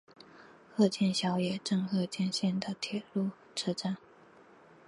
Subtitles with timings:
[0.75, 3.97] 鹤见小野站鹤见线的铁路车站。